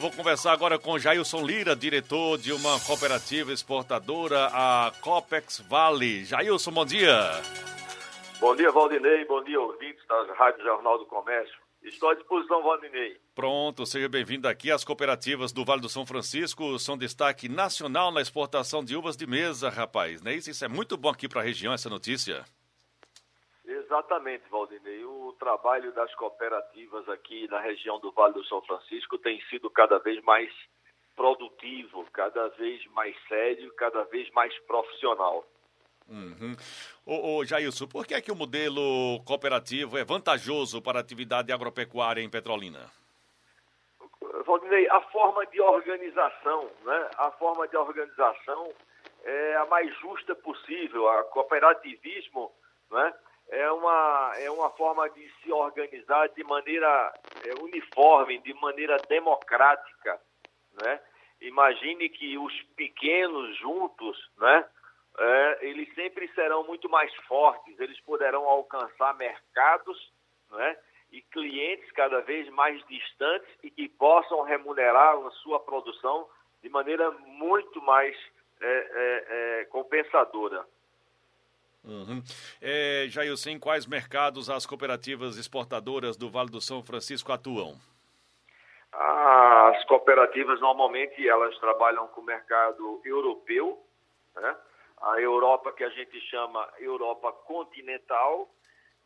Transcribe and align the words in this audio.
Vou 0.00 0.10
conversar 0.10 0.52
agora 0.52 0.78
com 0.78 0.98
Jailson 0.98 1.44
Lira, 1.44 1.76
diretor 1.76 2.38
de 2.38 2.54
uma 2.54 2.80
cooperativa 2.80 3.52
exportadora, 3.52 4.46
a 4.46 4.90
Copex 5.02 5.60
Vale. 5.68 6.24
Jailson, 6.24 6.70
bom 6.70 6.86
dia. 6.86 7.14
Bom 8.40 8.56
dia, 8.56 8.72
Valdinei. 8.72 9.26
Bom 9.26 9.44
dia, 9.44 9.60
ouvintes 9.60 10.02
da 10.08 10.22
Rádio 10.32 10.64
Jornal 10.64 10.98
do 10.98 11.04
Comércio. 11.04 11.54
Estou 11.82 12.08
à 12.08 12.14
disposição, 12.14 12.62
Valdinei. 12.62 13.18
Pronto, 13.34 13.84
seja 13.84 14.08
bem-vindo 14.08 14.48
aqui. 14.48 14.70
As 14.70 14.84
cooperativas 14.84 15.52
do 15.52 15.66
Vale 15.66 15.82
do 15.82 15.88
São 15.90 16.06
Francisco 16.06 16.78
são 16.78 16.96
destaque 16.96 17.46
nacional 17.46 18.10
na 18.10 18.22
exportação 18.22 18.82
de 18.82 18.96
uvas 18.96 19.18
de 19.18 19.26
mesa, 19.26 19.68
rapaz. 19.68 20.22
Não 20.22 20.30
é 20.30 20.34
isso? 20.34 20.48
Isso 20.48 20.64
é 20.64 20.68
muito 20.68 20.96
bom 20.96 21.10
aqui 21.10 21.28
para 21.28 21.42
a 21.42 21.44
região, 21.44 21.74
essa 21.74 21.90
notícia. 21.90 22.42
Exatamente, 23.90 24.44
Valdinei. 24.48 25.04
O 25.04 25.34
trabalho 25.36 25.90
das 25.90 26.14
cooperativas 26.14 27.08
aqui 27.08 27.48
na 27.48 27.58
região 27.58 27.98
do 27.98 28.12
Vale 28.12 28.34
do 28.34 28.44
São 28.44 28.62
Francisco 28.62 29.18
tem 29.18 29.40
sido 29.50 29.68
cada 29.68 29.98
vez 29.98 30.22
mais 30.22 30.48
produtivo, 31.16 32.06
cada 32.12 32.46
vez 32.50 32.86
mais 32.92 33.16
sério, 33.26 33.74
cada 33.74 34.04
vez 34.04 34.30
mais 34.30 34.56
profissional. 34.60 35.44
Uhum. 36.08 36.54
Ô, 37.04 37.38
ô, 37.38 37.44
Jailson, 37.44 37.88
por 37.88 38.06
que 38.06 38.14
é 38.14 38.20
que 38.20 38.30
o 38.30 38.36
modelo 38.36 39.20
cooperativo 39.24 39.98
é 39.98 40.04
vantajoso 40.04 40.80
para 40.80 40.98
a 40.98 41.00
atividade 41.00 41.50
agropecuária 41.52 42.22
em 42.22 42.30
Petrolina? 42.30 42.88
Valdinei, 44.46 44.88
a 44.88 45.00
forma 45.00 45.44
de 45.46 45.60
organização, 45.60 46.70
né? 46.84 47.10
A 47.18 47.32
forma 47.32 47.66
de 47.66 47.76
organização 47.76 48.72
é 49.24 49.56
a 49.56 49.66
mais 49.66 49.92
justa 49.98 50.36
possível. 50.36 51.08
A 51.08 51.24
cooperativismo, 51.24 52.52
né? 52.92 53.12
É 53.50 53.70
uma, 53.72 54.32
é 54.38 54.50
uma 54.50 54.70
forma 54.70 55.08
de 55.10 55.28
se 55.42 55.52
organizar 55.52 56.28
de 56.28 56.44
maneira 56.44 57.12
é, 57.44 57.62
uniforme, 57.62 58.38
de 58.38 58.54
maneira 58.54 58.96
democrática. 59.08 60.20
Né? 60.80 61.00
Imagine 61.40 62.08
que 62.08 62.38
os 62.38 62.52
pequenos 62.76 63.56
juntos, 63.58 64.30
né? 64.38 64.66
É, 65.18 65.58
eles 65.62 65.92
sempre 65.94 66.28
serão 66.34 66.64
muito 66.64 66.88
mais 66.88 67.12
fortes, 67.26 67.78
eles 67.80 68.00
poderão 68.02 68.44
alcançar 68.44 69.12
mercados 69.16 70.12
né? 70.52 70.78
e 71.10 71.20
clientes 71.20 71.90
cada 71.92 72.20
vez 72.20 72.48
mais 72.50 72.80
distantes 72.86 73.48
e 73.64 73.70
que 73.70 73.88
possam 73.88 74.42
remunerar 74.42 75.18
a 75.18 75.30
sua 75.42 75.58
produção 75.58 76.28
de 76.62 76.68
maneira 76.68 77.10
muito 77.10 77.82
mais 77.82 78.16
é, 78.60 78.66
é, 78.68 79.60
é 79.60 79.64
compensadora. 79.64 80.64
Uhum. 81.84 82.22
É, 82.60 83.06
Jailson, 83.08 83.50
em 83.50 83.58
quais 83.58 83.86
mercados 83.86 84.50
as 84.50 84.66
cooperativas 84.66 85.38
exportadoras 85.38 86.16
do 86.16 86.30
Vale 86.30 86.50
do 86.50 86.60
São 86.60 86.82
Francisco 86.82 87.32
atuam? 87.32 87.74
As 88.92 89.84
cooperativas 89.84 90.60
normalmente 90.60 91.26
elas 91.26 91.56
trabalham 91.58 92.06
com 92.08 92.20
o 92.20 92.24
mercado 92.24 93.00
europeu, 93.04 93.82
né? 94.34 94.56
a 95.00 95.20
Europa 95.20 95.72
que 95.72 95.84
a 95.84 95.88
gente 95.88 96.20
chama 96.28 96.68
Europa 96.78 97.32
continental 97.32 98.48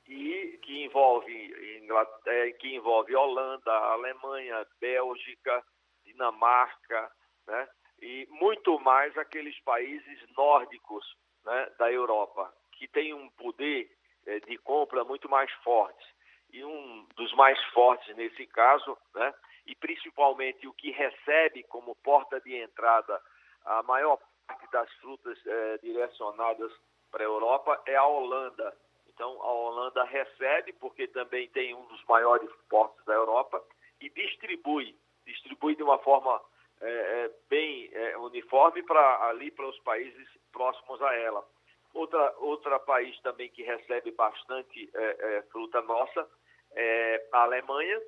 e 0.09 0.59
que 0.63 0.85
envolve 0.85 1.79
Inglaterra, 1.81 2.53
que 2.59 2.75
envolve 2.75 3.15
Holanda, 3.15 3.73
Alemanha, 3.73 4.67
Bélgica, 4.81 5.63
Dinamarca, 6.05 7.11
né? 7.47 7.69
e 8.01 8.27
muito 8.31 8.79
mais 8.81 9.17
aqueles 9.17 9.59
países 9.61 10.19
nórdicos 10.37 11.05
né, 11.45 11.71
da 11.79 11.93
Europa 11.93 12.53
que 12.77 12.89
tem 12.89 13.13
um 13.15 13.29
poder 13.31 13.91
é, 14.27 14.41
de 14.41 14.57
compra 14.59 15.05
muito 15.05 15.29
mais 15.29 15.51
forte. 15.63 16.05
E 16.53 16.65
um 16.65 17.07
dos 17.17 17.33
mais 17.35 17.61
fortes 17.73 18.15
nesse 18.17 18.47
caso, 18.47 18.97
né, 19.15 19.35
e 19.67 19.75
principalmente 19.75 20.67
o 20.67 20.73
que 20.73 20.91
recebe 20.91 21.63
como 21.65 21.97
porta 21.97 22.41
de 22.41 22.55
entrada 22.55 23.21
a 23.65 23.83
maior 23.83 24.19
parte 24.47 24.71
das 24.71 24.93
frutas 24.95 25.39
é, 25.47 25.79
direcionadas 25.79 26.71
para 27.11 27.23
a 27.23 27.27
Europa 27.27 27.83
é 27.87 27.97
a 27.97 28.07
Holanda. 28.07 28.77
Então, 29.09 29.41
a 29.43 29.53
Holanda 29.53 30.05
recebe, 30.05 30.73
porque 30.75 31.07
também 31.09 31.49
tem 31.51 31.75
um 31.75 31.87
dos 31.87 32.05
maiores 32.05 32.51
portos 32.69 33.05
da 33.05 33.15
Europa, 33.15 33.63
e 34.01 34.11
distribui, 34.11 34.97
distribui 35.25 35.77
de 35.77 35.83
uma 35.83 35.99
forma 35.99 36.41
é, 36.81 37.31
bem 37.49 37.89
é, 37.93 38.19
uniforme 38.19 38.83
para 38.83 39.29
ali 39.29 39.51
para 39.51 39.67
os 39.67 39.79
países 39.81 40.29
próximos 40.53 41.01
a 41.01 41.15
ela. 41.15 41.47
Outra, 41.95 42.35
outra 42.39 42.79
país 42.81 43.19
também 43.21 43.49
que 43.49 43.63
recebe 43.63 44.11
bastante 44.11 44.91
é, 44.93 45.37
é, 45.37 45.43
fruta 45.43 45.81
nossa 45.83 46.29
é 46.73 47.29
a 47.33 47.43
Alemanha 47.43 48.03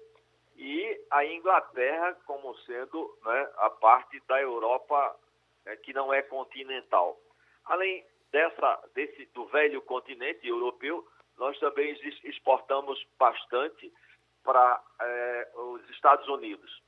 e 0.56 1.00
a 1.10 1.24
Inglaterra 1.24 2.14
como 2.26 2.52
sendo 2.60 3.16
né, 3.24 3.52
a 3.58 3.70
parte 3.70 4.20
da 4.26 4.40
Europa 4.40 5.16
é, 5.66 5.76
que 5.76 5.92
não 5.92 6.12
é 6.12 6.20
continental. 6.22 7.16
Além 7.64 8.04
dessa, 8.32 8.88
desse, 8.92 9.26
do 9.26 9.46
velho 9.46 9.80
continente 9.82 10.48
europeu, 10.48 11.06
nós 11.38 11.56
também 11.60 11.92
exportamos 12.24 12.98
bastante 13.18 13.92
para 14.42 14.82
é, 15.00 15.48
os 15.54 15.90
Estados 15.90 16.26
Unidos. 16.28 16.82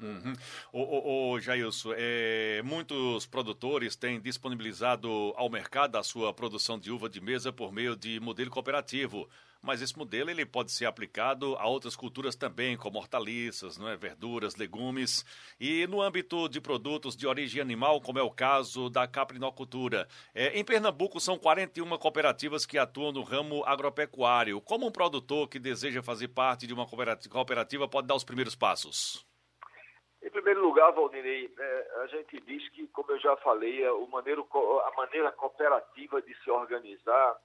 Uhum. 0.00 0.32
O, 0.72 0.80
o, 0.80 1.32
o 1.32 1.40
Jailson, 1.40 1.92
é, 1.96 2.60
muitos 2.64 3.26
produtores 3.26 3.94
têm 3.94 4.20
disponibilizado 4.20 5.08
ao 5.36 5.48
mercado 5.48 5.96
a 5.96 6.02
sua 6.02 6.32
produção 6.34 6.78
de 6.78 6.90
uva 6.90 7.08
de 7.08 7.20
mesa 7.20 7.52
por 7.52 7.72
meio 7.72 7.94
de 7.94 8.18
modelo 8.18 8.50
cooperativo, 8.50 9.28
mas 9.62 9.80
esse 9.80 9.96
modelo 9.96 10.30
ele 10.30 10.44
pode 10.44 10.72
ser 10.72 10.84
aplicado 10.84 11.56
a 11.56 11.66
outras 11.66 11.94
culturas 11.94 12.34
também, 12.34 12.76
como 12.76 12.98
hortaliças, 12.98 13.78
não 13.78 13.88
é, 13.88 13.96
verduras, 13.96 14.56
legumes, 14.56 15.24
e 15.58 15.86
no 15.86 16.02
âmbito 16.02 16.48
de 16.48 16.60
produtos 16.60 17.16
de 17.16 17.26
origem 17.26 17.62
animal, 17.62 18.00
como 18.00 18.18
é 18.18 18.22
o 18.22 18.30
caso 18.30 18.90
da 18.90 19.06
caprinocultura. 19.06 20.08
É, 20.34 20.58
em 20.58 20.64
Pernambuco 20.64 21.20
são 21.20 21.38
41 21.38 21.96
cooperativas 21.98 22.66
que 22.66 22.76
atuam 22.76 23.12
no 23.12 23.22
ramo 23.22 23.64
agropecuário. 23.64 24.60
Como 24.60 24.86
um 24.86 24.92
produtor 24.92 25.48
que 25.48 25.58
deseja 25.58 26.02
fazer 26.02 26.28
parte 26.28 26.66
de 26.66 26.74
uma 26.74 26.86
cooperativa 26.86 27.88
pode 27.88 28.08
dar 28.08 28.16
os 28.16 28.24
primeiros 28.24 28.54
passos? 28.56 29.24
Em 30.24 30.30
primeiro 30.30 30.62
lugar, 30.62 30.90
Valdinei, 30.92 31.52
é, 31.58 31.92
a 32.02 32.06
gente 32.06 32.40
diz 32.40 32.66
que, 32.70 32.86
como 32.88 33.12
eu 33.12 33.18
já 33.18 33.36
falei, 33.36 33.84
a, 33.84 33.88
é, 33.88 33.92
o 33.92 34.06
maneiro, 34.06 34.48
a 34.50 34.92
maneira 34.96 35.30
cooperativa 35.32 36.22
de 36.22 36.34
se 36.42 36.50
organizar 36.50 37.36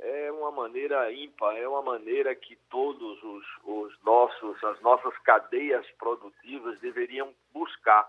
é 0.00 0.32
uma 0.32 0.50
maneira 0.50 1.12
ímpar, 1.12 1.54
é 1.54 1.68
uma 1.68 1.82
maneira 1.82 2.34
que 2.34 2.56
todos 2.70 3.22
os, 3.22 3.44
os 3.64 4.02
nossos, 4.02 4.64
as 4.64 4.80
nossas 4.80 5.16
cadeias 5.18 5.86
produtivas 5.98 6.80
deveriam 6.80 7.34
buscar. 7.52 8.08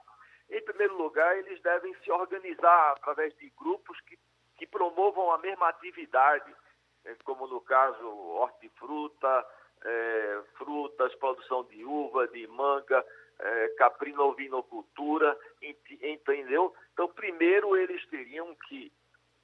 Em 0.50 0.64
primeiro 0.64 0.98
lugar, 0.98 1.38
eles 1.38 1.62
devem 1.62 1.94
se 1.96 2.10
organizar 2.10 2.94
através 2.94 3.36
de 3.36 3.52
grupos 3.60 4.00
que, 4.02 4.18
que 4.58 4.66
promovam 4.66 5.30
a 5.34 5.38
mesma 5.40 5.68
atividade, 5.68 6.56
é, 7.04 7.16
como 7.26 7.48
no 7.48 7.60
caso 7.60 8.08
hortifruta, 8.08 9.46
é, 9.86 10.42
frutas, 10.58 11.14
produção 11.16 11.64
de 11.66 11.86
uva, 11.86 12.28
de 12.28 12.48
manga, 12.48 13.06
é, 13.40 13.68
caprinovinocultura, 13.78 15.38
entendeu? 16.02 16.74
Então, 16.94 17.08
primeiro 17.10 17.78
eles 17.78 18.06
teriam 18.08 18.56
que 18.68 18.92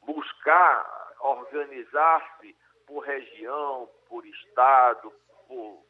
buscar 0.01 1.13
organizar-se 1.19 2.55
por 2.87 3.01
região, 3.01 3.87
por 4.09 4.25
estado, 4.25 5.13
por 5.47 5.83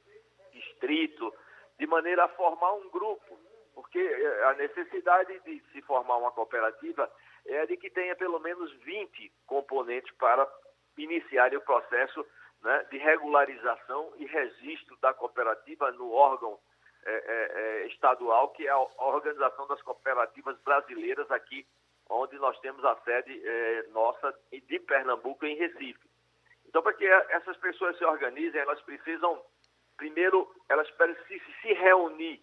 distrito, 0.51 1.33
de 1.79 1.87
maneira 1.87 2.25
a 2.25 2.29
formar 2.29 2.73
um 2.73 2.89
grupo, 2.89 3.39
porque 3.73 3.99
é, 3.99 4.43
a 4.45 4.53
necessidade 4.53 5.39
de 5.39 5.63
se 5.71 5.81
formar 5.83 6.17
uma 6.17 6.31
cooperativa 6.31 7.09
é 7.45 7.65
de 7.65 7.77
que 7.77 7.89
tenha 7.89 8.15
pelo 8.15 8.39
menos 8.39 8.71
20 8.83 9.31
componentes 9.47 10.13
para 10.17 10.47
iniciar 10.97 11.55
o 11.55 11.61
processo 11.61 12.25
né, 12.61 12.85
de 12.91 12.97
regularização 12.97 14.13
e 14.17 14.25
registro 14.25 14.95
da 14.97 15.13
cooperativa 15.13 15.91
no 15.91 16.11
órgão 16.11 16.59
é, 17.03 17.11
é, 17.11 17.61
é, 17.83 17.87
estadual, 17.87 18.49
que 18.49 18.67
é 18.67 18.69
a 18.69 18.77
Organização 18.77 19.67
das 19.67 19.81
Cooperativas 19.81 20.55
Brasileiras 20.61 21.29
aqui, 21.31 21.65
onde 22.07 22.37
nós 22.37 22.59
temos 22.59 22.83
a 22.85 22.95
sede 22.97 23.41
é, 23.43 23.83
nossa 23.89 24.37
de 24.51 24.79
Pernambuco, 24.79 25.45
em 25.45 25.55
Recife. 25.55 26.07
Então, 26.67 26.83
para 26.83 26.93
que 26.93 27.05
essas 27.05 27.57
pessoas 27.57 27.97
se 27.97 28.05
organizem, 28.05 28.61
elas 28.61 28.79
precisam, 28.81 29.43
primeiro, 29.97 30.53
elas 30.69 30.89
precisam 30.91 31.47
se 31.61 31.73
reunir, 31.73 32.39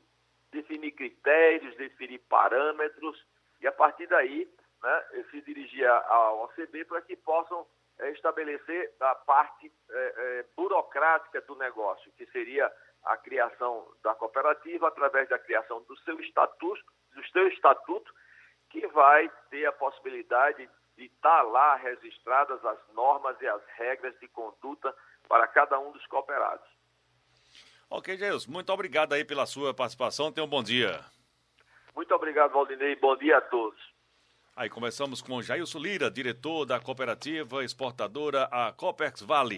definir 0.50 0.91
critérios, 0.93 1.76
definir 1.76 2.19
parâmetros, 2.29 3.25
e 3.61 3.67
a 3.67 3.73
partir 3.73 4.09
daí 4.09 4.50
né, 4.82 5.25
se 5.31 5.41
dirigir 5.43 5.87
ao 5.87 6.44
OCB 6.44 6.85
para 6.85 7.03
que 7.03 7.17
possam 7.17 7.64
estabelecer 8.06 8.95
a 9.00 9.15
parte 9.15 9.73
é, 9.91 10.15
é, 10.17 10.45
burocrática 10.56 11.41
do 11.43 11.56
negócio, 11.56 12.12
que 12.12 12.27
seria 12.27 12.73
a 13.05 13.17
criação 13.17 13.87
da 14.03 14.15
cooperativa 14.15 14.89
através 14.89 15.29
da 15.29 15.39
criação 15.39 15.83
do 15.83 15.97
seu 15.99 16.21
estatuto, 16.21 16.83
do 17.15 17.27
seu 17.29 17.49
estatuto, 17.49 18.12
que 18.71 18.87
vai 18.89 19.31
ter 19.50 19.67
a 19.67 19.73
possibilidade 19.73 20.69
de 20.97 21.05
estar 21.05 21.43
lá 21.43 21.77
registradas 21.77 22.65
as 22.65 22.79
normas 22.93 23.41
e 23.41 23.47
as 23.47 23.62
regras 23.77 24.19
de 24.19 24.29
conduta 24.29 24.95
para 25.29 25.47
cada 25.47 25.79
um 25.79 25.93
dos 25.93 26.05
cooperados. 26.06 26.67
Ok, 27.91 28.17
Jailson, 28.17 28.50
muito 28.50 28.73
obrigado 28.73 29.15
aí 29.15 29.25
pela 29.25 29.47
sua 29.47 29.73
participação. 29.73 30.31
Tenha 30.31 30.45
um 30.45 30.50
bom 30.50 30.62
dia. 30.62 31.00
Muito 31.95 32.15
obrigado, 32.15 32.53
Valdinei. 32.53 32.97
Bom 32.97 33.17
dia 33.17 33.39
a 33.39 33.41
todos. 33.41 33.81
Aí 34.59 34.69
começamos 34.69 35.23
com 35.23 35.41
Jailson 35.41 35.79
Lira, 35.79 36.11
diretor 36.11 36.67
da 36.67 36.81
cooperativa 36.81 37.63
exportadora 37.63 38.49
a 38.51 38.73
Copex 38.73 39.21
Vale. 39.23 39.57